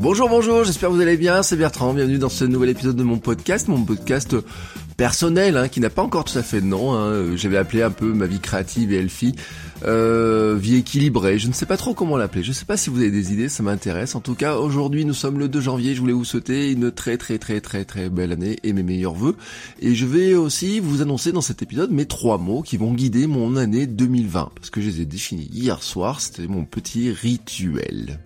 [0.00, 3.02] Bonjour, bonjour, j'espère que vous allez bien, c'est Bertrand, bienvenue dans ce nouvel épisode de
[3.02, 4.34] mon podcast, mon podcast
[4.96, 7.36] personnel, hein, qui n'a pas encore tout à fait de nom, hein.
[7.36, 9.34] j'avais appelé un peu ma vie créative et elfie,
[9.84, 12.88] euh, vie équilibrée, je ne sais pas trop comment l'appeler, je ne sais pas si
[12.88, 15.94] vous avez des idées, ça m'intéresse, en tout cas aujourd'hui nous sommes le 2 janvier,
[15.94, 19.12] je voulais vous souhaiter une très très très très très belle année et mes meilleurs
[19.12, 19.36] voeux,
[19.82, 23.26] et je vais aussi vous annoncer dans cet épisode mes trois mots qui vont guider
[23.26, 28.18] mon année 2020, parce que je les ai définis hier soir, c'était mon petit rituel.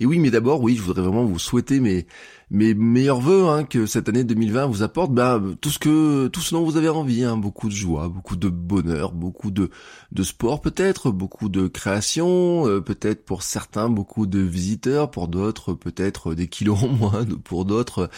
[0.00, 2.06] Et oui, mais d'abord, oui, je voudrais vraiment vous souhaiter mes
[2.50, 6.40] mes meilleurs voeux, hein, que cette année 2020 vous apporte bah, tout ce que tout
[6.40, 9.70] ce dont vous avez envie, hein, beaucoup de joie, beaucoup de bonheur, beaucoup de
[10.12, 15.72] de sport peut-être, beaucoup de création, euh, peut-être pour certains beaucoup de visiteurs, pour d'autres
[15.74, 18.10] peut-être des kilos en moins, pour d'autres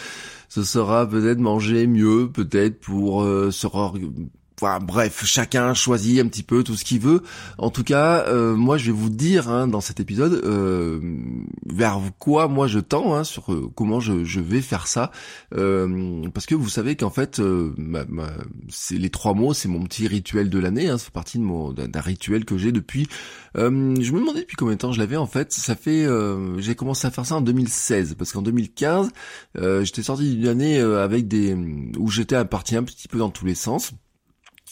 [0.49, 3.67] ce sera peut-être manger mieux, peut-être pour euh, se
[4.59, 7.21] Enfin, bref, chacun choisit un petit peu tout ce qu'il veut.
[7.59, 10.99] En tout cas, euh, moi, je vais vous dire hein, dans cet épisode euh,
[11.67, 15.11] vers quoi moi je tends, hein, sur euh, comment je, vais faire ça,
[15.51, 17.39] parce que vous savez qu'en fait,
[18.69, 20.89] c'est les trois mots, c'est mon petit rituel de l'année.
[20.89, 23.07] Hein, c'est partie de mon d'un rituel que j'ai depuis.
[23.55, 25.53] je me demandais depuis combien de temps je l'avais en fait.
[25.53, 26.07] Ça fait,
[26.57, 29.11] j'ai commencé à faire ça en 2016, parce qu'en 2015,
[29.83, 31.55] j'étais sorti d'une année avec des
[31.97, 33.93] où j'étais parti un petit peu dans tous les sens.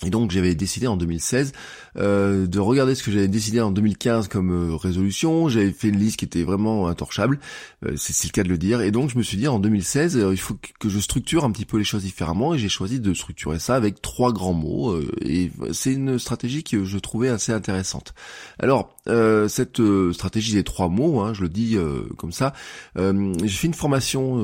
[0.03, 1.53] Et donc j'avais décidé en 2016
[1.97, 5.47] euh, de regarder ce que j'avais décidé en 2015 comme euh, résolution.
[5.47, 7.39] J'avais fait une liste qui était vraiment intorchable,
[7.85, 8.81] euh, c'est le cas de le dire.
[8.81, 11.63] Et donc je me suis dit en 2016 il faut que je structure un petit
[11.63, 14.99] peu les choses différemment et j'ai choisi de structurer ça avec trois grands mots.
[15.21, 18.13] et c'est une stratégie que je trouvais assez intéressante.
[18.59, 18.93] Alors
[19.47, 21.77] cette stratégie des trois mots, hein, je le dis
[22.17, 22.53] comme ça,
[22.97, 24.35] j'ai fait une formation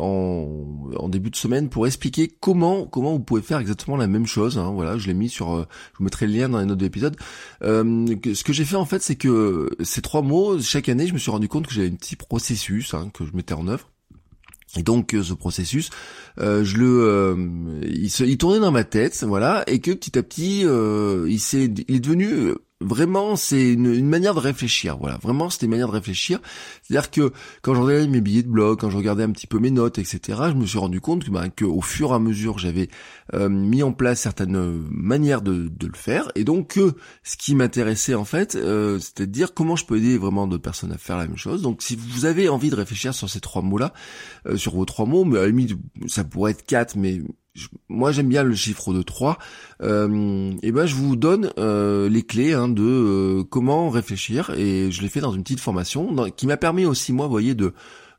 [0.00, 4.26] en, en, début de semaine pour expliquer comment comment vous pouvez faire exactement la même
[4.26, 4.58] chose.
[4.58, 6.78] Hein, voilà je l'ai mis sur, euh, je vous mettrai le lien dans les notes
[6.78, 7.16] de l'épisode.
[7.62, 11.14] Euh, ce que j'ai fait en fait, c'est que ces trois mots, chaque année, je
[11.14, 13.90] me suis rendu compte que j'avais un petit processus hein, que je mettais en œuvre.
[14.76, 15.90] Et donc euh, ce processus,
[16.38, 20.60] je le, il, se, il tournait dans ma tête, voilà, et que petit à petit,
[20.60, 25.16] il s'est, il est devenu vraiment c'est une, manière de réfléchir voilà.
[25.18, 26.40] Vraiment c'était une manière de réfléchir.
[26.82, 27.32] C'est à dire que
[27.62, 29.98] quand je regardais mes billets de blog quand je regardais un petit peu mes notes
[29.98, 32.88] etc je me suis rendu compte que, ben, au fur et à mesure j'avais
[33.34, 34.58] euh, mis en place certaines
[34.90, 36.30] manières de, le faire.
[36.34, 39.96] Et donc que ce qui m'intéressait en fait euh, c'était de dire comment je peux
[39.96, 41.62] aider vraiment d'autres personnes à faire la même chose.
[41.62, 43.94] Donc si vous avez envie de réfléchir sur ces trois mots là
[44.46, 47.20] euh, sur vos trois mots mais à la limite ça pourrait être quatre mais
[47.88, 49.38] moi j'aime bien le chiffre de 3,
[49.82, 54.90] euh, et ben je vous donne euh, les clés hein, de euh, comment réfléchir et
[54.90, 57.72] je l'ai fait dans une petite formation qui m'a permis aussi moi vous voyez de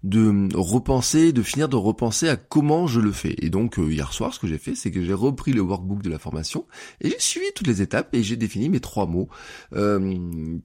[0.04, 3.36] de repenser, de finir de repenser à comment je le fais.
[3.40, 6.10] Et donc hier soir, ce que j'ai fait, c'est que j'ai repris le workbook de
[6.10, 6.66] la formation
[7.02, 9.28] et j'ai suivi toutes les étapes et j'ai défini mes trois mots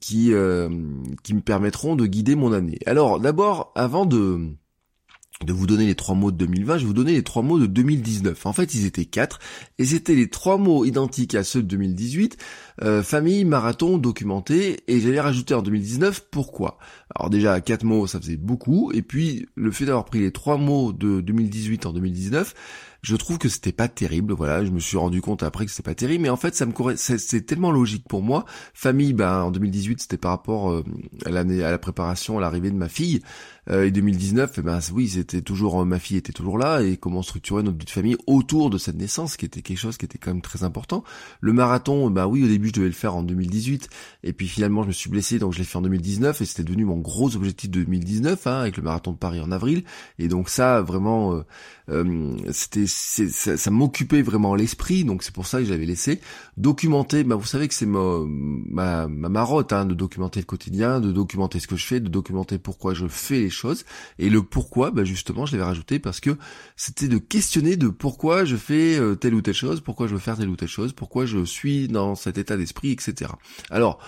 [0.01, 0.33] qui
[1.23, 2.79] qui me permettront de guider mon année.
[2.85, 4.55] Alors d'abord, avant de
[5.45, 7.59] de vous donner les trois mots de 2020, je vais vous donner les trois mots
[7.59, 8.47] de 2019.
[8.47, 9.39] En fait, ils étaient quatre,
[9.79, 12.37] et c'était les trois mots identiques à ceux de 2018,
[12.83, 16.79] euh, famille, marathon, documenté, et j'allais rajouter en 2019 pourquoi?
[17.15, 20.57] Alors déjà, quatre mots, ça faisait beaucoup, et puis le fait d'avoir pris les trois
[20.57, 22.55] mots de 2018 en 2019,
[23.03, 24.33] je trouve que c'était pas terrible.
[24.33, 26.67] Voilà, je me suis rendu compte après que c'était pas terrible, mais en fait, ça
[26.67, 28.45] me c'est tellement logique pour moi.
[28.75, 30.85] Famille, ben en 2018, c'était par rapport euh,
[31.27, 33.21] à l'année, à la préparation, à l'arrivée de ma fille.
[33.71, 36.97] Euh, et 2019, eh ben oui, c'était toujours euh, ma fille était toujours là et
[36.97, 40.05] comment structurer notre vie de famille autour de cette naissance, qui était quelque chose qui
[40.05, 41.05] était quand même très important.
[41.41, 43.89] Le marathon, ben oui, au début je devais le faire en 2018
[44.25, 46.65] et puis finalement je me suis blessé, donc je l'ai fait en 2019 et c'était
[46.65, 49.85] devenu mon gros objectif de 2019 hein, avec le marathon de Paris en avril.
[50.19, 51.41] Et donc ça, vraiment,
[51.89, 56.21] euh, c'était ça, ça m'occupait vraiment l'esprit, donc c'est pour ça que j'avais laissé
[56.57, 57.23] documenter.
[57.23, 61.13] Ben vous savez que c'est ma, ma, ma marotte hein, de documenter le quotidien, de
[61.13, 63.85] documenter ce que je fais, de documenter pourquoi je fais choses.
[64.19, 66.37] Et le pourquoi, bah justement, je l'avais rajouté parce que
[66.77, 70.21] c'était de questionner de pourquoi je fais euh, telle ou telle chose, pourquoi je veux
[70.21, 73.31] faire telle ou telle chose, pourquoi je suis dans cet état d'esprit, etc.
[73.71, 73.99] Alors,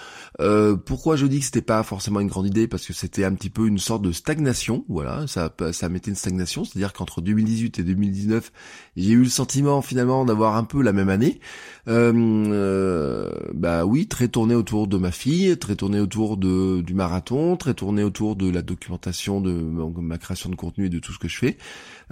[0.40, 2.68] euh, pourquoi je dis que c'était pas forcément une grande idée?
[2.68, 6.16] Parce que c'était un petit peu une sorte de stagnation, voilà, ça, ça mettait une
[6.16, 8.52] stagnation, c'est-à-dire qu'entre 2018 et 2019,
[8.96, 11.40] j'ai eu le sentiment finalement d'avoir un peu la même année.
[11.88, 17.56] Euh, bah oui, très tourné autour de ma fille, très tourné autour de du marathon,
[17.56, 19.52] très tourné autour de la documentation de
[20.00, 21.56] ma création de contenu et de tout ce que je fais.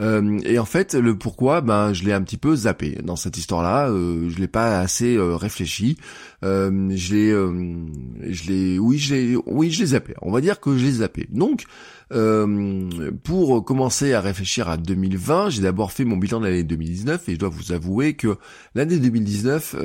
[0.00, 3.36] Euh, et en fait, le pourquoi, ben, je l'ai un petit peu zappé dans cette
[3.36, 3.90] histoire-là.
[3.90, 5.98] Euh, je l'ai pas assez euh, réfléchi.
[6.44, 7.86] Euh, je l'ai, euh,
[8.28, 10.14] je l'ai, oui, je l'ai, oui, je l'ai zappé.
[10.22, 11.26] On va dire que je l'ai zappé.
[11.30, 11.64] Donc,
[12.10, 17.34] pour commencer à réfléchir à 2020, j'ai d'abord fait mon bilan de l'année 2019 et
[17.34, 18.36] je dois vous avouer que
[18.74, 19.76] l'année 2019,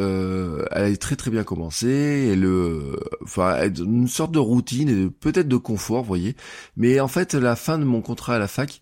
[0.72, 1.88] elle a très très bien commencé.
[1.88, 6.36] Et le, enfin, une sorte de routine et peut-être de confort, vous voyez.
[6.76, 8.82] Mais en fait, la fin de mon contrat à la fac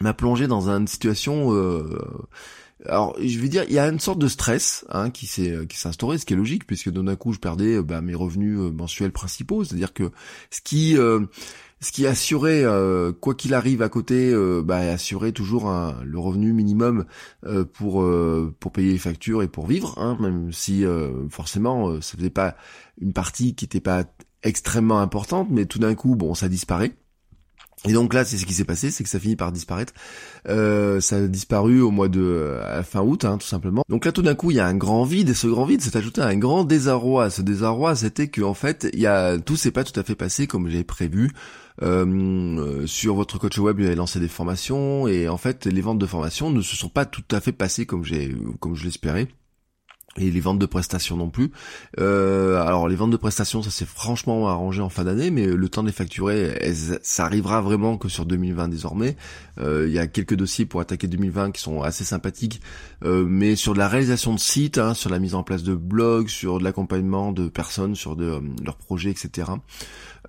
[0.00, 1.98] m'a plongé dans une situation euh,
[2.86, 5.76] alors je vais dire il y a une sorte de stress hein, qui s'est qui
[5.78, 8.58] s'est instauré ce qui est logique puisque d'un coup je perdais euh, bah, mes revenus
[8.58, 9.64] euh, mensuels principaux.
[9.64, 10.10] C'est-à-dire que
[10.50, 12.64] ce qui assurait
[13.20, 14.34] quoi qu'il arrive à côté
[14.64, 15.70] bah, assurait toujours
[16.04, 17.04] le revenu minimum
[17.72, 20.84] pour payer les factures et pour vivre hein, même si
[21.30, 22.56] forcément ça faisait pas
[23.00, 24.04] une partie qui était pas
[24.42, 26.94] extrêmement importante mais tout d'un coup bon ça disparaît
[27.86, 29.92] et donc là, c'est ce qui s'est passé, c'est que ça finit par disparaître.
[30.48, 33.82] Euh, ça a disparu au mois de fin août, hein, tout simplement.
[33.88, 35.80] Donc là, tout d'un coup, il y a un grand vide, et ce grand vide
[35.80, 37.30] s'est ajouté à un grand désarroi.
[37.30, 40.16] Ce désarroi, c'était que en fait, il y a tout s'est pas tout à fait
[40.16, 41.32] passé comme j'ai prévu.
[41.82, 45.98] Euh, sur votre coach web, il avait lancé des formations, et en fait, les ventes
[45.98, 49.28] de formations ne se sont pas tout à fait passées comme j'ai comme je l'espérais
[50.18, 51.50] et les ventes de prestations non plus.
[51.98, 55.68] Euh, alors les ventes de prestations, ça s'est franchement arrangé en fin d'année, mais le
[55.68, 56.72] temps de les facturer,
[57.02, 59.16] ça arrivera vraiment que sur 2020 désormais.
[59.60, 62.60] Euh, il y a quelques dossiers pour attaquer 2020 qui sont assez sympathiques,
[63.04, 65.74] euh, mais sur de la réalisation de sites, hein, sur la mise en place de
[65.74, 69.50] blogs, sur de l'accompagnement de personnes, sur de, leurs projets, etc.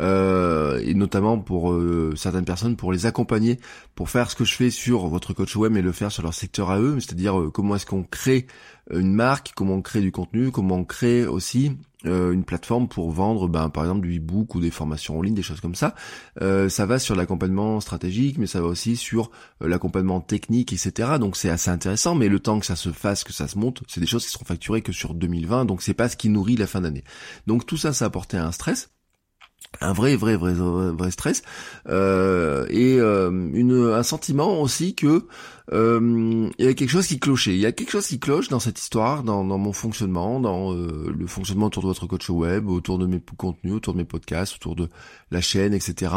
[0.02, 3.60] Euh, et notamment pour euh, certaines personnes pour les accompagner
[3.96, 6.34] pour faire ce que je fais sur votre coach web et le faire sur leur
[6.34, 8.48] secteur à eux, c'est-à-dire euh, comment est-ce qu'on crée
[8.92, 13.50] une marque, comment on crée du contenu, comment on crée aussi une plateforme pour vendre
[13.50, 15.94] ben, par exemple du e-book ou des formations en ligne, des choses comme ça.
[16.40, 19.30] ça va sur l'accompagnement stratégique, mais ça va aussi sur
[19.60, 21.18] l'accompagnement technique, etc.
[21.20, 23.84] Donc c'est assez intéressant, mais le temps que ça se fasse, que ça se monte,
[23.88, 26.56] c'est des choses qui seront facturées que sur 2020, donc c'est pas ce qui nourrit
[26.56, 27.04] la fin d'année.
[27.48, 28.90] Donc tout ça, ça a apporté un stress
[29.82, 31.42] un vrai vrai vrai vrai stress.
[31.88, 35.26] Euh, et euh, une un sentiment aussi que
[35.72, 37.54] euh, il y a quelque chose qui clochait.
[37.54, 40.74] Il y a quelque chose qui cloche dans cette histoire, dans, dans mon fonctionnement, dans
[40.74, 44.06] euh, le fonctionnement autour de votre coach web, autour de mes contenus, autour de mes
[44.06, 44.90] podcasts, autour de
[45.32, 46.14] la chaîne, etc.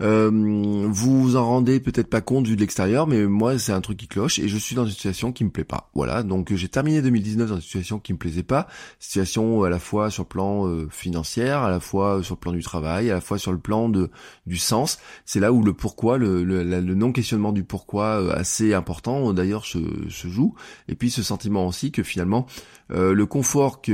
[0.00, 3.80] Euh, vous vous en rendez peut-être pas compte vu de l'extérieur, mais moi c'est un
[3.80, 5.90] truc qui cloche et je suis dans une situation qui me plaît pas.
[5.94, 8.68] Voilà, donc j'ai terminé 2019 dans une situation qui me plaisait pas,
[9.00, 12.52] situation à la fois sur le plan euh, financier, à la fois sur le plan
[12.52, 14.10] du travail, à la fois sur le plan de
[14.46, 14.98] du sens.
[15.24, 18.91] C'est là où le pourquoi, le, le, le non questionnement du pourquoi euh, assez important
[19.32, 19.78] d'ailleurs se,
[20.08, 20.54] joue.
[20.88, 22.46] Et puis ce sentiment aussi que finalement
[22.90, 23.92] euh, le confort que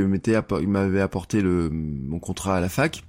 [0.66, 3.04] m'avait apporté le, mon contrat à la fac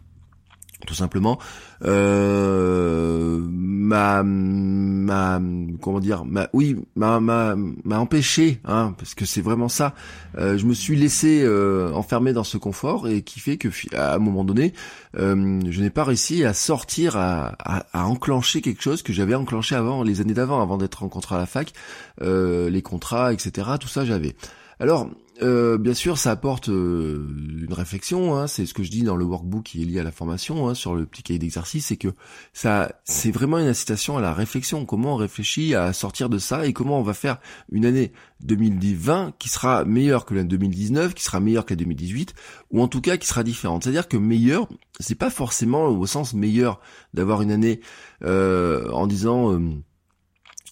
[0.87, 1.37] tout simplement
[1.83, 5.41] euh, m'a m'a
[5.81, 9.93] comment dire m'a oui m'a m'a m'a empêché hein parce que c'est vraiment ça.
[10.37, 14.15] Euh, je me suis laissé euh, enfermer dans ce confort et qui fait que à
[14.15, 14.73] un moment donné
[15.17, 19.35] euh, je n'ai pas réussi à sortir à, à, à enclencher quelque chose que j'avais
[19.35, 21.73] enclenché avant les années d'avant avant d'être en contrat à la fac
[22.21, 24.35] euh, les contrats etc tout ça j'avais.
[24.79, 25.09] Alors
[25.41, 27.25] euh, bien sûr, ça apporte euh,
[27.61, 28.35] une réflexion.
[28.35, 30.67] Hein, c'est ce que je dis dans le workbook qui est lié à la formation
[30.67, 32.09] hein, sur le petit cahier d'exercice, c'est que
[32.53, 34.85] ça, c'est vraiment une incitation à la réflexion.
[34.85, 37.37] Comment on réfléchit à sortir de ça et comment on va faire
[37.71, 42.33] une année 2020 qui sera meilleure que l'année 2019, qui sera meilleure que la 2018,
[42.71, 43.83] ou en tout cas qui sera différente.
[43.83, 44.67] C'est-à-dire que meilleur,
[44.99, 46.79] c'est pas forcément au sens meilleur
[47.13, 47.79] d'avoir une année
[48.23, 49.59] euh, en disant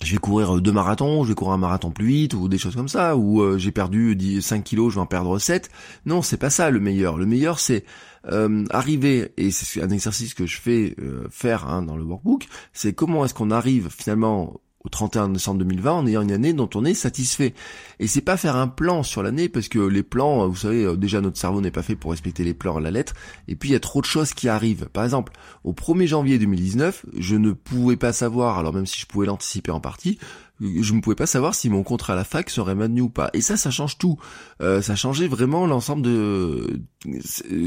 [0.04, 2.76] je vais courir deux marathons, je vais courir un marathon plus vite ou des choses
[2.76, 5.70] comme ça, ou euh, j'ai perdu 5 kilos, je vais en perdre 7.
[6.06, 7.18] Non, c'est pas ça le meilleur.
[7.18, 7.84] Le meilleur c'est
[8.32, 12.48] euh, arriver, et c'est un exercice que je fais euh, faire hein, dans le workbook,
[12.74, 16.70] c'est comment est-ce qu'on arrive finalement au 31 décembre 2020 en ayant une année dont
[16.74, 17.54] on est satisfait.
[18.00, 20.96] Et c'est pas faire un plan sur l'année parce que les plans, vous savez, euh,
[20.96, 23.14] déjà notre cerveau n'est pas fait pour respecter les plans à la lettre.
[23.50, 24.88] Et puis il y a trop de choses qui arrivent.
[24.94, 25.34] Par exemple,
[25.66, 29.72] au 1er janvier 2019, je ne pouvais pas savoir, alors même si je pouvais l'anticiper
[29.72, 30.20] en partie,
[30.60, 33.30] je ne pouvais pas savoir si mon contrat à la fac serait maintenu ou pas.
[33.34, 34.18] Et ça, ça change tout.
[34.62, 36.82] Euh, ça changeait vraiment l'ensemble de...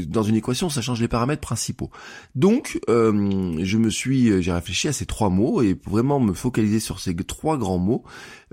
[0.07, 1.89] Dans une équation, ça change les paramètres principaux.
[2.35, 4.41] Donc, euh, je me suis...
[4.41, 8.03] J'ai réfléchi à ces trois mots et vraiment me focaliser sur ces trois grands mots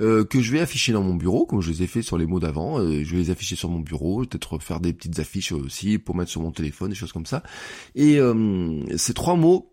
[0.01, 2.27] euh, que je vais afficher dans mon bureau, comme je les ai fait sur les
[2.27, 2.81] mots d'avant.
[2.81, 6.31] je vais les afficher sur mon bureau, peut-être faire des petites affiches aussi pour mettre
[6.31, 7.43] sur mon téléphone, des choses comme ça.
[7.97, 8.19] Et
[8.97, 9.73] ces trois mots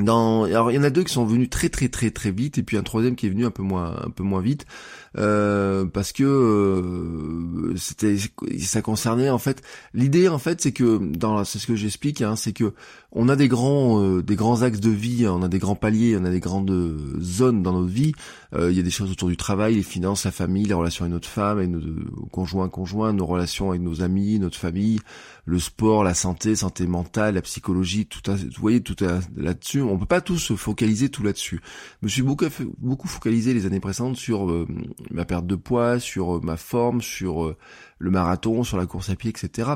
[0.00, 2.58] dans, alors il y en a deux qui sont venus très très très très vite
[2.58, 4.66] et puis un troisième qui est venu un peu moins un peu moins vite
[5.16, 8.16] euh, parce que euh, c'était
[8.58, 12.34] ça concernait en fait l'idée en fait c'est que dans c'est ce que j'explique hein,
[12.34, 12.74] c'est que
[13.12, 16.16] on a des grands euh, des grands axes de vie on a des grands paliers
[16.20, 18.14] on a des grandes zones dans notre vie
[18.56, 21.12] il y a des choses autour du travail les finances la famille les relations avec
[21.12, 21.80] notre femme avec nos
[22.32, 24.98] conjoints conjoints nos relations avec nos amis notre famille
[25.46, 28.96] le sport la santé santé mentale la psychologie tout à, vous voyez tout
[29.36, 29.82] là-dessus.
[29.82, 31.60] On peut pas tous se focaliser tout là-dessus.
[32.00, 32.46] Je me suis beaucoup
[32.78, 34.66] beaucoup focalisé les années précédentes sur
[35.10, 37.56] ma perte de poids, sur euh, ma forme, sur euh,
[37.98, 39.70] le marathon, sur la course à pied, etc.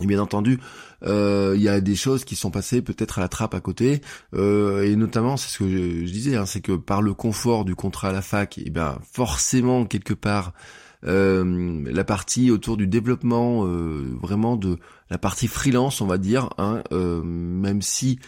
[0.00, 0.58] Et bien entendu,
[1.02, 4.00] euh, il y a des choses qui sont passées peut-être à la trappe à côté,
[4.34, 8.08] et notamment, c'est ce que je, disais, hein, c'est que par le confort du contrat
[8.08, 10.54] à la fac, et bien forcément quelque part,
[11.02, 13.64] la partie autour du développement,
[14.22, 14.78] vraiment de
[15.10, 18.18] la partie freelance, on va dire, hein, même si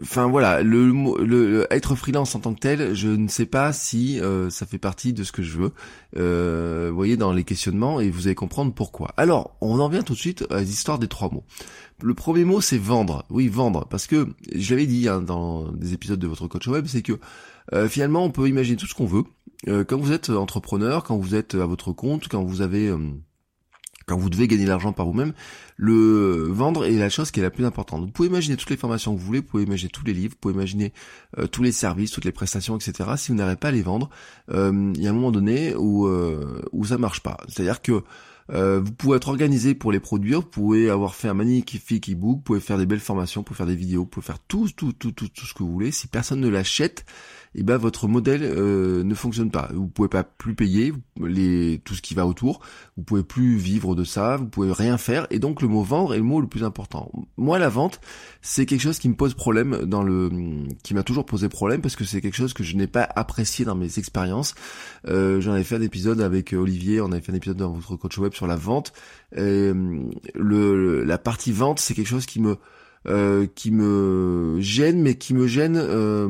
[0.00, 0.92] enfin voilà, le,
[1.24, 4.78] le, être freelance en tant que tel, je ne sais pas si euh, ça fait
[4.78, 5.72] partie de ce que je veux.
[6.16, 9.12] Euh, vous voyez dans les questionnements et vous allez comprendre pourquoi.
[9.16, 11.44] Alors, on en vient tout de suite à l'histoire des trois mots.
[12.00, 13.24] Le premier mot c'est vendre.
[13.28, 16.86] Oui, vendre, parce que je l'avais dit hein, dans des épisodes de votre coach web,
[16.86, 17.18] c'est que
[17.72, 19.24] euh, finalement on peut imaginer tout ce qu'on veut.
[19.84, 22.92] quand vous êtes entrepreneur, quand vous êtes à votre compte, quand vous avez
[24.06, 25.32] quand vous devez gagner l'argent par vous-même,
[25.76, 28.02] le vendre est la chose qui est la plus importante.
[28.02, 30.34] Vous pouvez imaginer toutes les formations que vous voulez, vous pouvez imaginer tous les livres,
[30.34, 30.92] vous pouvez imaginer
[31.38, 33.10] euh, tous les services, toutes les prestations, etc.
[33.16, 34.08] Si vous n'arrivez pas à les vendre,
[34.50, 37.36] euh, il y a un moment donné où euh, où ça marche pas.
[37.48, 38.04] C'est-à-dire que
[38.52, 42.36] euh, vous pouvez être organisé pour les produire, vous pouvez avoir fait un magnifique e-book,
[42.36, 44.68] vous pouvez faire des belles formations, vous pouvez faire des vidéos, vous pouvez faire tout,
[44.76, 45.90] tout, tout, tout, tout ce que vous voulez.
[45.90, 47.04] Si personne ne l'achète,
[47.58, 49.70] eh ben votre modèle euh, ne fonctionne pas.
[49.72, 52.60] Vous pouvez pas plus payer les tout ce qui va autour,
[52.96, 56.12] vous pouvez plus vivre de ça, vous pouvez rien faire et donc le mot vendre
[56.12, 57.10] est le mot le plus important.
[57.38, 58.00] Moi la vente,
[58.42, 60.30] c'est quelque chose qui me pose problème dans le
[60.82, 63.64] qui m'a toujours posé problème parce que c'est quelque chose que je n'ai pas apprécié
[63.64, 64.54] dans mes expériences.
[65.08, 67.96] Euh, j'en avais fait un épisode avec Olivier, on avait fait un épisode dans votre
[67.96, 68.92] coach web sur la vente.
[69.36, 72.56] Euh, le la partie vente, c'est quelque chose qui me
[73.08, 76.26] euh, qui me gêne, mais qui me gêne euh,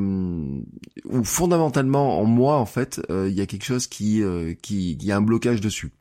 [1.06, 4.22] ou fondamentalement en moi en fait, euh, il y a quelque chose qui
[4.60, 5.92] qui, qui a un blocage dessus.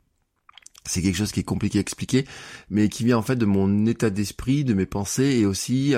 [0.86, 2.24] C'est quelque chose qui est compliqué à expliquer,
[2.70, 5.94] mais qui vient en fait de mon état d'esprit, de mes pensées, et aussi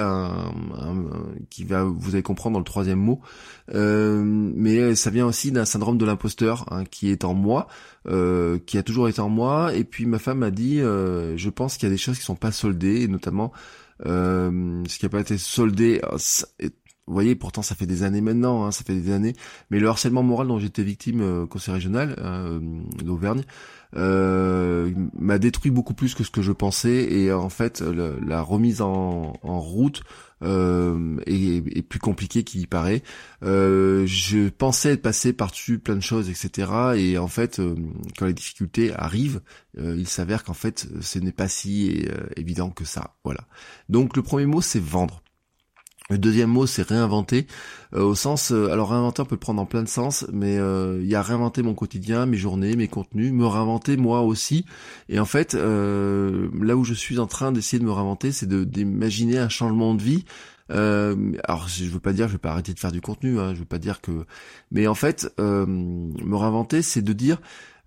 [1.51, 3.21] qui va, vous allez comprendre dans le troisième mot,
[3.75, 7.69] euh, mais ça vient aussi d'un syndrome de l'imposteur hein, qui est en moi,
[8.07, 9.75] euh, qui a toujours été en moi.
[9.75, 12.25] Et puis ma femme m'a dit, euh, je pense qu'il y a des choses qui
[12.25, 13.53] sont pas soldées, et notamment
[14.05, 16.01] ce qui n'a pas été soldé.
[17.09, 19.35] Euh, vous voyez, pourtant ça fait des années maintenant, hein, ça fait des années.
[19.71, 22.61] Mais le harcèlement moral dont j'étais victime au conseil régional euh,
[23.03, 23.43] d'Auvergne
[23.97, 27.13] euh, m'a détruit beaucoup plus que ce que je pensais.
[27.13, 30.03] Et en fait, la remise en, route
[30.43, 33.03] euh, est, est, plus compliquée qu'il y paraît.
[33.43, 36.71] Euh, je pensais passé par-dessus plein de choses, etc.
[36.97, 37.61] Et en fait,
[38.19, 39.41] quand les difficultés arrivent,
[39.79, 42.05] il s'avère qu'en fait, ce n'est pas si
[42.37, 43.15] évident que ça.
[43.25, 43.41] Voilà.
[43.89, 45.23] Donc le premier mot, c'est vendre.
[46.11, 47.47] Le deuxième mot, c'est réinventer,
[47.95, 50.57] euh, au sens, euh, alors réinventer, on peut le prendre en plein de sens, mais
[50.57, 54.65] euh, il y a réinventer mon quotidien, mes journées, mes contenus, me réinventer moi aussi.
[55.11, 59.37] Et en fait, là où je suis en train d'essayer de me réinventer, c'est d'imaginer
[59.37, 60.25] un changement de vie.
[60.71, 63.59] alors, je veux pas dire, je vais pas arrêter de faire du contenu, hein, je
[63.59, 64.25] veux pas dire que,
[64.71, 67.39] mais en fait, me réinventer, c'est de dire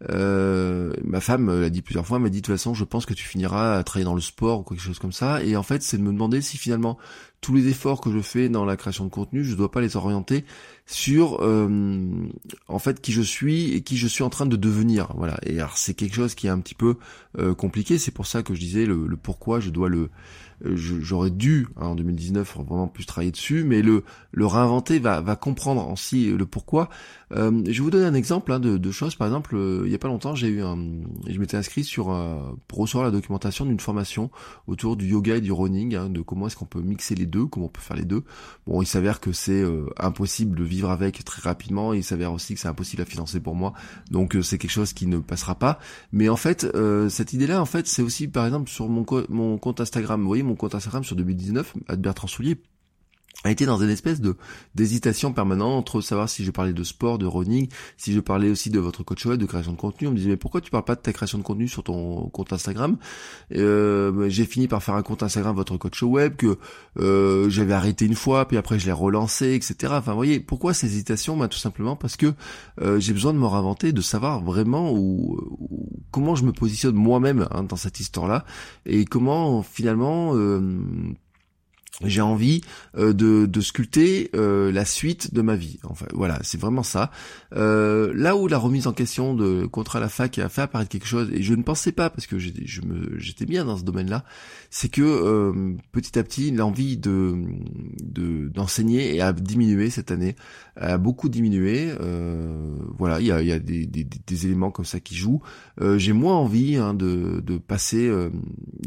[0.10, 3.13] euh, ma femme l'a dit plusieurs fois, m'a dit de toute façon, je pense que
[3.13, 5.43] tu finiras à travailler dans le sport ou quelque chose comme ça.
[5.43, 6.98] Et en fait, c'est de me demander si finalement
[7.41, 9.96] tous les efforts que je fais dans la création de contenu, je dois pas les
[9.96, 10.46] orienter
[10.86, 12.29] sur euh,
[12.67, 15.12] en fait qui je suis et qui je suis en train de devenir.
[15.15, 15.39] Voilà.
[15.43, 16.98] Et alors c'est quelque chose qui est un petit peu
[17.39, 17.98] euh, compliqué.
[17.98, 20.10] C'est pour ça que je disais le, pourquoi je dois le
[20.63, 25.36] j'aurais dû hein, en 2019 vraiment plus travailler dessus, mais le le réinventer va va
[25.36, 26.89] comprendre aussi le pourquoi.
[27.33, 29.15] Euh, je vais vous donner un exemple hein, de, de, choses.
[29.15, 30.77] Par exemple, euh, il y a pas longtemps, j'ai eu un,
[31.27, 34.31] je m'étais inscrit sur euh, pour recevoir la documentation d'une formation
[34.67, 37.45] autour du yoga et du running, hein, de comment est-ce qu'on peut mixer les deux,
[37.45, 38.23] comment on peut faire les deux.
[38.67, 39.63] Bon, il s'avère que c'est
[39.97, 41.93] impossible de vivre avec très rapidement.
[41.93, 43.73] Il s'avère aussi que c'est impossible à financer pour moi.
[44.09, 45.79] Donc c'est quelque chose qui ne passera pas.
[46.11, 46.67] Mais en fait,
[47.09, 50.21] cette idée-là, en fait, c'est aussi par exemple sur mon, mon compte Instagram.
[50.21, 52.57] Vous voyez, mon compte Instagram sur 2019, à Bertrand Soulier,
[53.43, 54.35] a été dans une espèce de
[54.75, 58.69] d'hésitation permanente entre savoir si je parlais de sport, de running, si je parlais aussi
[58.69, 60.07] de votre coach web, de création de contenu.
[60.07, 62.29] On me disait mais pourquoi tu parles pas de ta création de contenu sur ton
[62.29, 62.97] compte Instagram?
[63.55, 66.57] Euh, J'ai fini par faire un compte Instagram votre coach web que
[67.00, 69.93] euh, j'avais arrêté une fois, puis après je l'ai relancé, etc.
[69.97, 71.35] Enfin vous voyez pourquoi ces hésitations?
[71.35, 72.33] Bah, Tout simplement parce que
[72.81, 75.39] euh, j'ai besoin de me réinventer, de savoir vraiment où,
[76.11, 78.45] comment je me positionne moi-même hein, dans cette histoire-là
[78.85, 80.35] et comment finalement
[82.03, 82.62] j'ai envie
[82.98, 85.79] euh, de, de, sculpter euh, la suite de ma vie.
[85.84, 87.12] Enfin voilà, c'est vraiment ça.
[87.55, 90.89] Euh, là où la remise en question de contrat à la fac a fait apparaître
[90.89, 94.24] quelque chose, et je ne pensais pas parce que j'étais bien dans ce domaine-là,
[94.70, 97.36] c'est que petit à petit l'envie de
[98.53, 100.36] d'enseigner a diminué cette année,
[100.75, 101.91] a beaucoup diminué.
[102.98, 105.41] voilà, il y a, y a des, des, des, éléments comme ça qui jouent.
[105.98, 108.12] J'ai moins envie hein, de, de passer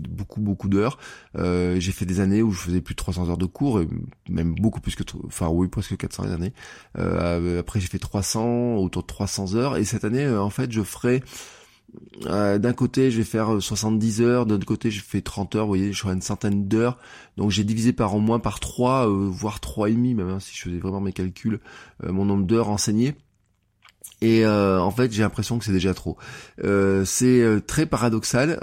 [0.09, 0.99] beaucoup beaucoup d'heures.
[1.37, 3.89] J'ai fait des années où je faisais plus de 300 heures de cours, et
[4.31, 6.55] même beaucoup plus que, enfin oui, presque 400 années.
[6.99, 10.73] Euh, après j'ai fait 300, autour de 300 heures, et cette année, euh, en fait,
[10.73, 11.23] je ferai
[12.25, 15.65] euh, d'un côté, je vais faire 70 heures, d'un autre côté, je fais 30 heures,
[15.65, 16.99] vous voyez, je ferai une centaine d'heures.
[17.37, 20.57] Donc j'ai divisé par au moins par 3, voire 3,5 et demi, même hein, si
[20.57, 21.61] je faisais vraiment mes calculs,
[22.03, 23.15] mon nombre d'heures enseignées.
[24.25, 26.17] Et euh, en fait, j'ai l'impression que c'est déjà trop.
[26.65, 28.59] Euh, c'est euh, très paradoxal.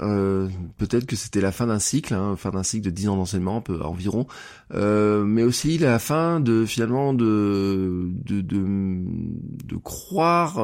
[0.76, 3.62] Peut-être que c'était la fin d'un cycle, hein, fin d'un cycle de 10 ans d'enseignement
[3.82, 4.26] environ,
[4.74, 10.58] mais aussi la fin de finalement de de, de, croire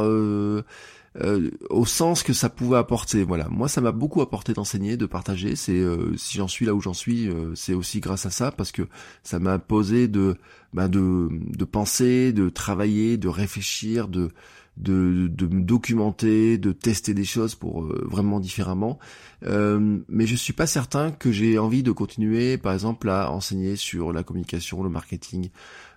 [1.71, 3.23] au sens que ça pouvait apporter.
[3.23, 5.55] Voilà, moi ça m'a beaucoup apporté d'enseigner, de partager.
[5.55, 5.81] C'est
[6.17, 8.83] si j'en suis là où j'en suis, c'est aussi grâce à ça parce que
[9.23, 10.37] ça m'a posé de
[10.73, 14.31] bah, de de penser, de travailler, de réfléchir, de
[14.79, 18.99] de, me documenter, de tester des choses pour euh, vraiment différemment.
[19.45, 23.77] Euh, mais je suis pas certain que j'ai envie de continuer, par exemple, à enseigner
[23.77, 25.51] sur la communication, le marketing,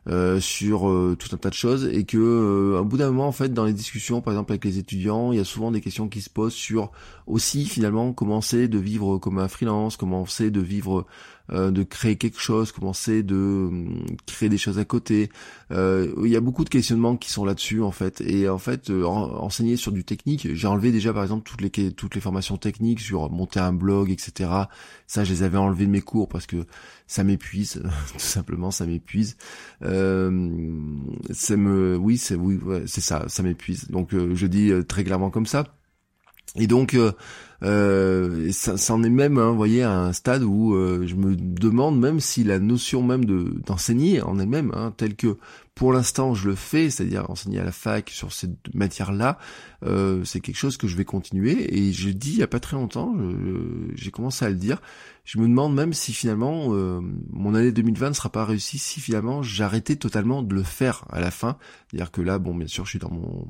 [0.08, 0.82] euh, sur
[1.18, 3.74] tout un tas de choses, et que un bout d'un moment, en fait, dans les
[3.74, 6.54] discussions, par exemple avec les étudiants, il y a souvent des questions qui se posent
[6.54, 6.92] sur
[7.28, 11.06] aussi finalement comment c'est de vivre comme un freelance, comment c'est de vivre
[11.54, 15.30] euh, de créer quelque chose, commencer de hum, créer des choses à côté.
[15.72, 18.22] Euh, il y a beaucoup de questionnements qui sont là-dessus en fait.
[18.22, 21.92] Et en fait, euh, enseigner sur du technique, j'ai enlevé déjà par exemple toutes les
[21.92, 24.50] toutes les formations techniques sur monter un blog, etc.
[25.08, 26.66] Ça, je les avais enlevés de mes cours parce que
[27.08, 29.36] ça m'épuise, tout simplement, ça m'épuise.
[29.84, 33.90] Euh, me, oui, c'est oui, c'est ça, ça m'épuise.
[33.90, 35.66] Donc je dis très clairement comme ça.
[36.56, 37.12] Et donc, euh,
[37.64, 41.36] euh, ça, en est même, hein, vous voyez, à un stade où euh, je me
[41.36, 45.38] demande même si la notion même de d'enseigner en elle-même, hein, telle que
[45.76, 49.38] pour l'instant je le fais, c'est-à-dire enseigner à la fac sur cette matière-là,
[49.84, 51.78] euh, c'est quelque chose que je vais continuer.
[51.78, 53.16] Et je dis il y a pas très longtemps,
[53.94, 54.82] j'ai commencé à le dire,
[55.24, 59.00] je me demande même si finalement euh, mon année 2020 ne sera pas réussie si
[59.00, 61.58] finalement j'arrêtais totalement de le faire à la fin.
[61.88, 63.48] C'est-à-dire que là, bon, bien sûr, je suis dans mon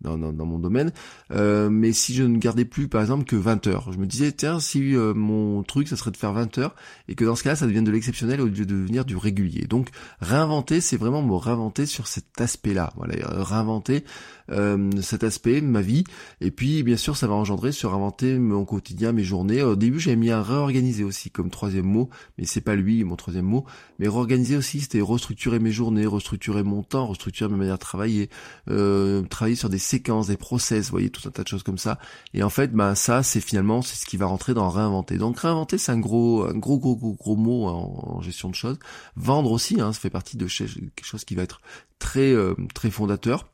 [0.00, 0.92] dans, dans, mon domaine,
[1.30, 4.32] euh, mais si je ne gardais plus, par exemple, que 20 heures, je me disais,
[4.32, 6.74] tiens, si euh, mon truc, ça serait de faire 20 heures,
[7.08, 9.66] et que dans ce cas-là, ça devienne de l'exceptionnel au lieu de devenir du régulier.
[9.66, 9.88] Donc,
[10.20, 12.92] réinventer, c'est vraiment me réinventer sur cet aspect-là.
[12.96, 14.04] Voilà, réinventer
[14.50, 16.04] euh, cet aspect, ma vie.
[16.40, 19.62] Et puis, bien sûr, ça va engendrer sur inventer mon quotidien, mes journées.
[19.62, 23.16] Au début, j'avais mis un réorganiser aussi comme troisième mot, mais c'est pas lui mon
[23.16, 23.64] troisième mot.
[23.98, 28.30] Mais réorganiser aussi, c'était restructurer mes journées, restructurer mon temps, restructurer ma manière de travailler,
[28.68, 31.78] euh, travailler sur des séquences, des process, vous voyez, tout un tas de choses comme
[31.78, 31.98] ça.
[32.34, 35.16] Et en fait, ben ça, c'est finalement, c'est ce qui va rentrer dans réinventer.
[35.16, 38.78] Donc réinventer, c'est un gros, un gros, gros, gros, gros mot en, gestion de choses.
[39.16, 41.60] Vendre aussi, hein, ça fait partie de quelque chose qui va être
[41.98, 43.50] très, euh, très fondateur.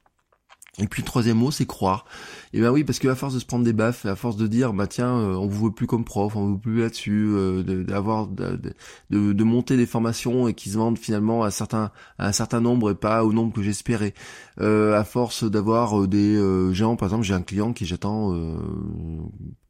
[0.78, 2.04] Et puis le troisième mot, c'est croire.
[2.52, 4.46] Et ben oui, parce que à force de se prendre des baffes, à force de
[4.46, 7.30] dire, bah tiens, euh, on vous veut plus comme prof, on vous veut plus là-dessus,
[7.34, 8.58] euh, d'avoir de,
[9.10, 12.90] de, monter des formations et qui se vendent finalement à certains à un certain nombre
[12.90, 14.12] et pas au nombre que j'espérais.
[14.60, 18.34] Euh, à force d'avoir euh, des gens, par exemple, j'ai un client qui j'attends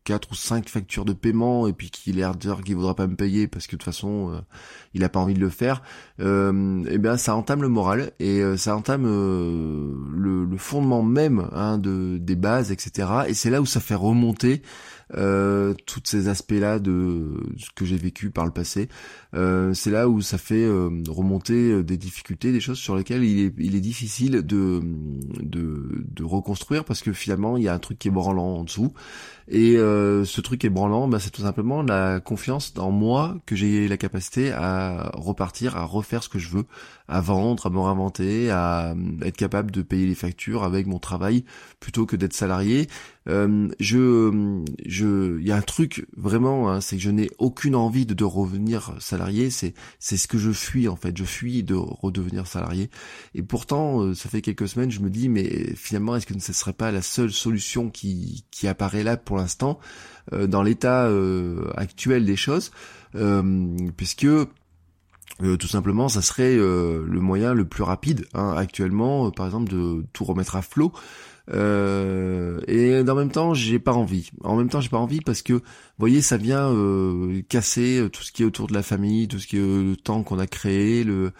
[0.06, 3.16] quatre ou cinq factures de paiement et puis qu'il est dire qu'il voudra pas me
[3.16, 4.38] payer parce que de toute façon euh,
[4.94, 5.82] il a pas envie de le faire
[6.20, 10.56] euh, et eh bien ça entame le moral et euh, ça entame euh, le, le,
[10.58, 14.62] fondement même hein, de des bases etc et c'est là où ça fait remonter
[15.16, 18.88] euh, tous ces aspects-là de ce que j'ai vécu par le passé.
[19.34, 23.54] Euh, c'est là où ça fait remonter des difficultés, des choses sur lesquelles il est,
[23.58, 24.80] il est difficile de,
[25.40, 28.64] de, de reconstruire parce que finalement il y a un truc qui est branlant en
[28.64, 28.92] dessous.
[29.48, 33.36] Et euh, ce truc qui est branlant, bah, c'est tout simplement la confiance dans moi
[33.46, 36.64] que j'ai la capacité à repartir, à refaire ce que je veux,
[37.06, 41.44] à vendre, à me réinventer, à être capable de payer les factures avec mon travail
[41.78, 42.88] plutôt que d'être salarié.
[43.28, 47.74] Euh, je, je, il y a un truc vraiment, hein, c'est que je n'ai aucune
[47.74, 49.50] envie de, de revenir salarié.
[49.50, 51.16] C'est, c'est ce que je fuis en fait.
[51.16, 52.90] Je fuis de redevenir salarié.
[53.34, 56.52] Et pourtant, euh, ça fait quelques semaines, je me dis, mais finalement, est-ce que ce
[56.52, 59.78] serait pas la seule solution qui, qui apparaît là pour l'instant
[60.32, 61.08] euh, dans l'état
[61.76, 62.72] actuel des choses,
[63.96, 64.26] puisque
[65.42, 69.46] euh, tout simplement, ça serait euh, le moyen le plus rapide hein, actuellement, euh, par
[69.46, 70.92] exemple, de tout remettre à flot.
[71.52, 74.30] Euh, et en même temps, j'ai pas envie.
[74.42, 75.62] En même temps, j'ai pas envie parce que, vous
[75.98, 79.46] voyez, ça vient euh, casser tout ce qui est autour de la famille, tout ce
[79.46, 81.32] qui est le temps qu'on a créé, le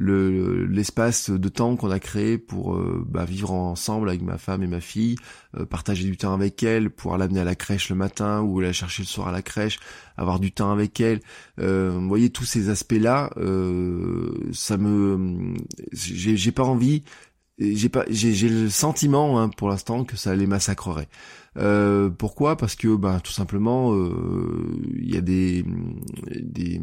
[0.00, 4.66] l'espace de temps qu'on a créé pour euh, bah, vivre ensemble avec ma femme et
[4.66, 5.16] ma fille,
[5.58, 8.72] euh, partager du temps avec elle, pouvoir l'amener à la crèche le matin ou la
[8.72, 9.78] chercher le soir à la crèche,
[10.16, 11.20] avoir du temps avec elle.
[11.60, 13.30] Euh, vous voyez tous ces aspects-là,
[14.52, 15.54] ça me,
[15.92, 17.02] j'ai pas envie
[17.60, 21.08] j'ai pas j'ai le sentiment hein, pour l'instant que ça les massacrerait.
[21.56, 22.56] Euh, pourquoi?
[22.56, 23.94] Parce que bah tout simplement
[24.94, 25.64] il y a des
[26.40, 26.80] des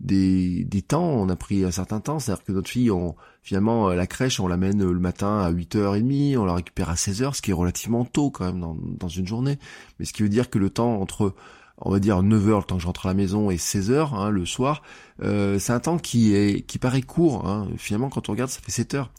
[0.00, 3.88] des, des temps, on a pris un certain temps, c'est-à-dire que notre fille, on, finalement,
[3.88, 7.50] la crèche, on l'amène le matin à 8h30, on la récupère à 16h, ce qui
[7.50, 9.58] est relativement tôt quand même dans, dans une journée,
[9.98, 11.34] mais ce qui veut dire que le temps entre
[11.78, 14.30] on va dire 9h le temps que je rentre à la maison et 16h hein,
[14.30, 14.82] le soir,
[15.22, 17.46] euh, c'est un temps qui est qui paraît court.
[17.46, 17.68] Hein.
[17.76, 19.10] Finalement, quand on regarde, ça fait 7 heures.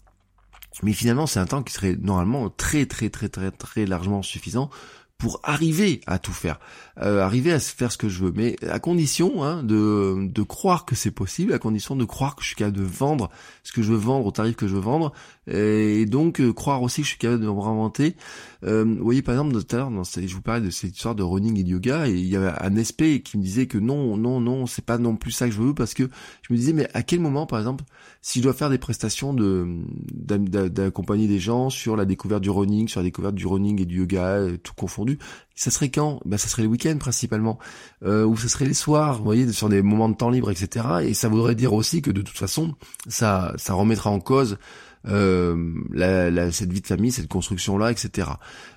[0.83, 4.69] Mais finalement, c'est un temps qui serait normalement très très très très très largement suffisant
[5.17, 6.59] pour arriver à tout faire,
[7.01, 10.85] euh, arriver à faire ce que je veux, mais à condition hein, de, de croire
[10.85, 13.31] que c'est possible, à condition de croire que je suis capable de vendre
[13.63, 15.13] ce que je veux vendre au tarif que je veux vendre,
[15.47, 18.15] et donc euh, croire aussi que je suis capable de me réinventer.
[18.63, 21.23] Euh, vous voyez par exemple tout à l'heure, je vous parlais de cette histoire de
[21.23, 24.17] running et de yoga, et il y avait un SP qui me disait que non,
[24.17, 26.09] non, non, c'est pas non plus ça que je veux, parce que
[26.41, 27.83] je me disais mais à quel moment par exemple,
[28.21, 29.67] si je dois faire des prestations de
[30.09, 33.99] d'accompagner des gens sur la découverte du running, sur la découverte du running et du
[33.99, 35.19] yoga, tout confondu
[35.57, 36.21] ça serait quand?
[36.23, 37.57] Ben ça serait les week-ends principalement,
[38.03, 40.85] euh, ou ça serait les soirs, vous voyez, sur des moments de temps libre, etc.
[41.01, 42.75] Et ça voudrait dire aussi que de toute façon,
[43.07, 44.59] ça, ça remettra en cause
[45.07, 48.29] euh, cette vie de famille, cette construction là, etc.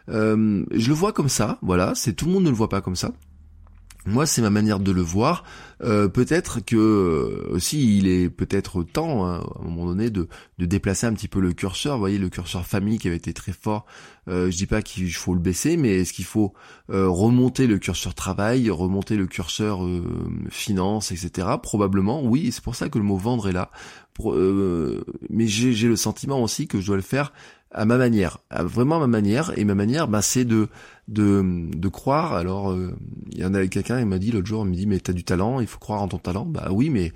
[0.09, 1.93] Euh, je le vois comme ça, voilà.
[1.95, 3.13] C'est tout le monde ne le voit pas comme ça.
[4.07, 5.45] Moi, c'est ma manière de le voir.
[5.83, 10.27] Euh, peut-être que aussi il est peut-être temps hein, à un moment donné de,
[10.59, 11.95] de, déplacer un petit peu le curseur.
[11.95, 13.85] Vous voyez le curseur famille qui avait été très fort.
[14.29, 16.55] Euh, je dis pas qu'il faut le baisser, mais est-ce qu'il faut
[16.89, 19.87] remonter le curseur travail, remonter le curseur
[20.49, 21.49] finance, etc.
[21.63, 22.53] Probablement, oui.
[22.53, 23.71] C'est pour ça que le mot vendre est là.
[24.21, 24.37] Pour,
[25.29, 27.33] mais j'ai le sentiment aussi que je dois le faire
[27.73, 29.57] à ma manière, vraiment à ma manière.
[29.57, 30.69] Et ma manière, bah, c'est de,
[31.09, 32.35] de, de croire.
[32.35, 32.97] Alors, euh,
[33.31, 35.13] il y en a quelqu'un, il m'a dit l'autre jour, il me dit, mais t'as
[35.13, 36.47] du talent, il faut croire en ton talent.
[36.47, 37.13] Bah oui, mais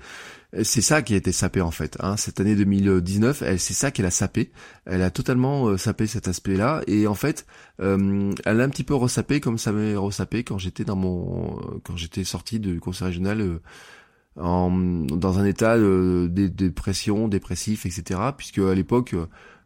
[0.63, 1.97] c'est ça qui a été sapé en fait.
[1.99, 2.15] Hein.
[2.15, 4.51] Cette année 2019, elle, c'est ça qu'elle a sapé.
[4.85, 6.81] Elle a totalement euh, sapé cet aspect-là.
[6.87, 7.45] Et en fait,
[7.81, 11.59] euh, elle a un petit peu resapé comme ça m'est resapé quand j'étais dans mon,
[11.83, 13.59] quand j'étais sorti du conseil régional.
[14.37, 18.19] En, dans un état de, dépression, dépressif, etc.
[18.35, 19.15] Puisque à l'époque,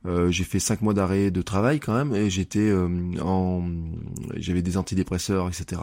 [0.05, 2.87] euh, j'ai fait cinq mois d'arrêt de travail quand même et j'étais euh,
[3.21, 3.67] en
[4.37, 5.81] j'avais des antidépresseurs etc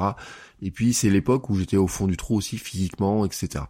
[0.63, 3.65] et puis c'est l'époque où j'étais au fond du trou aussi physiquement etc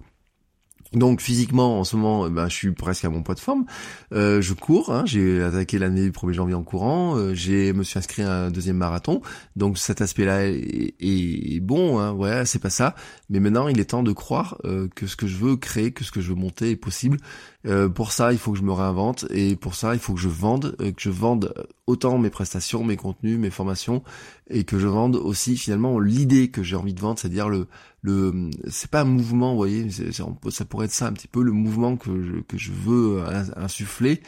[0.93, 3.65] donc physiquement, en ce moment, ben, je suis presque à mon poids de forme.
[4.13, 7.83] Euh, je cours, hein, j'ai attaqué l'année du 1er janvier en courant, euh, j'ai me
[7.83, 9.21] suis inscrit à un deuxième marathon.
[9.57, 12.95] Donc cet aspect-là est, bon, hein, ouais, c'est pas ça.
[13.31, 16.05] Mais maintenant, il est temps de croire euh, que ce que je veux créer, que
[16.05, 17.19] ce que je veux monter est possible.
[17.67, 20.21] Euh, pour ça, il faut que je me réinvente et pour ça, il faut que
[20.21, 21.53] je vende, que je vende
[21.87, 24.03] autant mes prestations, mes contenus, mes formations
[24.49, 27.67] et que je vende aussi finalement l'idée que j'ai envie de vendre, c'est-à-dire le
[28.07, 31.53] le c'est pas un mouvement, vous voyez, ça pourrait être ça un petit peu le
[31.53, 33.23] mouvement que je, que je veux
[33.57, 34.23] insuffler.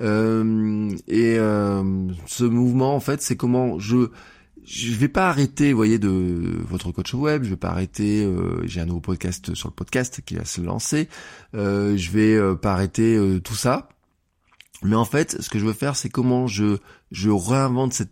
[0.00, 4.10] Euh, et euh, ce mouvement en fait, c'est comment je
[4.64, 7.42] je vais pas arrêter, vous voyez, de votre coach web.
[7.42, 8.22] Je vais pas arrêter.
[8.22, 11.08] Euh, j'ai un nouveau podcast sur le podcast qui va se lancer.
[11.54, 13.88] Euh, je vais euh, pas arrêter euh, tout ça.
[14.82, 16.78] Mais en fait, ce que je veux faire, c'est comment je
[17.10, 18.02] je réinvente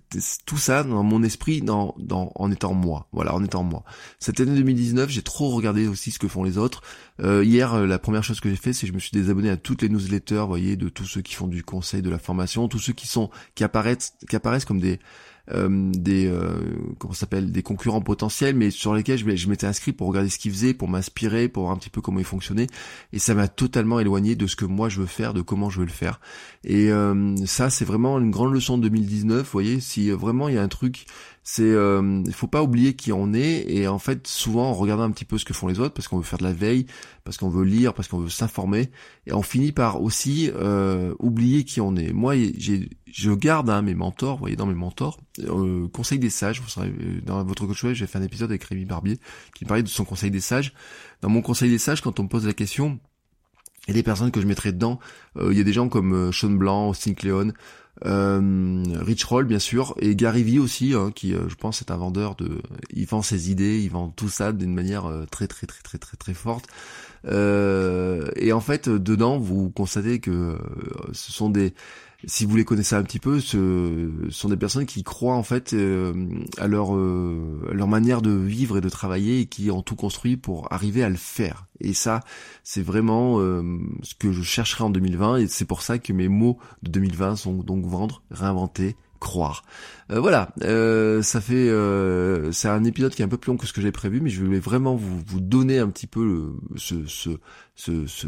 [0.46, 3.08] tout ça dans mon esprit, dans, en étant moi.
[3.12, 3.84] Voilà, en étant moi.
[4.18, 6.82] Cette année 2019, j'ai trop regardé aussi ce que font les autres.
[7.20, 9.50] Euh, hier, euh, la première chose que j'ai fait, c'est que je me suis désabonné
[9.50, 12.18] à toutes les newsletters, vous voyez, de tous ceux qui font du conseil, de la
[12.18, 14.98] formation, tous ceux qui sont qui apparaissent qui apparaissent comme des
[15.48, 16.58] des euh,
[16.98, 20.38] comment s'appelle des concurrents potentiels mais sur lesquels je, je m'étais inscrit pour regarder ce
[20.38, 22.66] qu'ils faisaient pour m'inspirer pour voir un petit peu comment ils fonctionnaient.
[23.12, 25.80] Et ça m'a totalement éloigné de ce que moi je veux faire de comment je
[25.80, 26.20] veux le faire.
[26.64, 29.80] Et euh, ça c'est vraiment une grande leçon de 2019 vous voyez.
[29.80, 31.06] Si vraiment il y a un truc
[31.48, 35.12] c'est euh, faut pas oublier qui on est et en fait souvent en regardant un
[35.12, 36.86] petit peu ce que font les autres parce qu'on veut faire de la veille
[37.22, 38.90] parce qu'on veut lire parce qu'on veut s'informer
[39.28, 42.12] et on finit par aussi euh, oublier qui on est.
[42.12, 45.20] Moi j'ai je garde hein, mes mentors vous voyez dans mes mentors.
[45.38, 48.50] Euh, conseil des sages vous savez, euh, dans votre coach web j'ai fait un épisode
[48.50, 49.20] avec Rémi Barbier
[49.54, 50.72] qui parlait de son conseil des sages.
[51.20, 52.98] Dans mon conseil des sages quand on me pose la question
[53.86, 54.98] il y a des personnes que je mettrais dedans.
[55.36, 57.52] Euh, il y a des gens comme Sean Blanc Austin Cleon euh,
[58.04, 61.96] Rich Roll bien sûr et Gary Vee aussi hein, qui euh, je pense est un
[61.96, 62.60] vendeur de
[62.92, 65.98] il vend ses idées il vend tout ça d'une manière euh, très très très très
[65.98, 66.66] très très forte.
[67.26, 70.58] Euh, et en fait dedans vous constatez que
[71.12, 71.72] ce sont des
[72.26, 75.74] si vous les connaissez un petit peu, ce sont des personnes qui croient en fait
[76.58, 80.72] à leur leur manière de vivre et de travailler et qui ont tout construit pour
[80.72, 81.66] arriver à le faire.
[81.80, 82.20] Et ça,
[82.64, 86.58] c'est vraiment ce que je chercherai en 2020 et c'est pour ça que mes mots
[86.82, 89.64] de 2020 sont donc vendre, réinventer, croire.
[90.10, 93.56] Euh, voilà, euh, ça fait, euh, c'est un épisode qui est un peu plus long
[93.56, 96.24] que ce que j'ai prévu, mais je voulais vraiment vous, vous donner un petit peu
[96.24, 97.30] le, ce, ce,
[97.76, 98.26] ce, ce,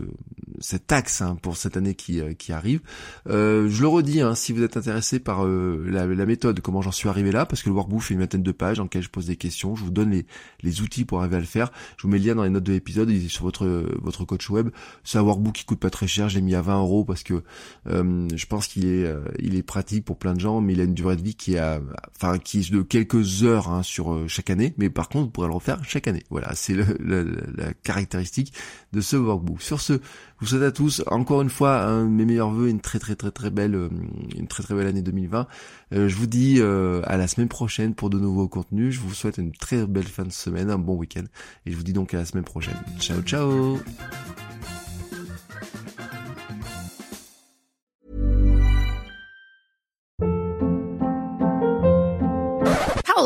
[0.60, 2.80] cet axe hein, pour cette année qui, euh, qui arrive.
[3.28, 6.82] Euh, je le redis, hein, si vous êtes intéressé par euh, la, la, méthode, comment
[6.82, 9.02] j'en suis arrivé là, parce que le workbook fait une vingtaine de pages dans lesquelles
[9.02, 10.26] je pose des questions, je vous donne les,
[10.62, 11.72] les outils pour arriver à le faire.
[11.96, 13.66] Je vous mets le lien dans les notes de l'épisode, il est sur votre
[14.02, 14.68] votre coach web.
[15.02, 17.42] C'est un workbook qui coûte pas très cher, j'ai mis à 20 euros parce que
[17.86, 20.94] je pense qu'il est il est pratique pour plein de gens, mais il a une
[20.94, 21.80] durée de vie qui a,
[22.14, 25.48] enfin qui est de quelques heures hein, sur chaque année, mais par contre vous pourrez
[25.48, 26.24] le refaire chaque année.
[26.30, 28.52] Voilà, c'est la caractéristique
[28.92, 29.37] de ce workbook.
[29.58, 30.00] Sur ce, je
[30.40, 33.50] vous souhaite à tous encore une fois mes meilleurs voeux, une très très très très
[33.50, 33.88] belle, euh,
[34.36, 35.46] une très très belle année 2020.
[35.92, 38.94] Euh, je vous dis euh, à la semaine prochaine pour de nouveaux contenus.
[38.94, 41.24] Je vous souhaite une très belle fin de semaine, un bon week-end,
[41.66, 42.76] et je vous dis donc à la semaine prochaine.
[42.98, 43.78] Ciao ciao.